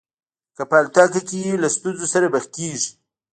که 0.55 0.63
په 0.69 0.75
الوتکه 0.79 1.21
کې 1.29 1.39
وي 1.45 1.55
له 1.63 1.69
ستونزو 1.75 2.05
سره 2.13 2.31
مخ 2.33 2.45
کېږي. 2.55 2.91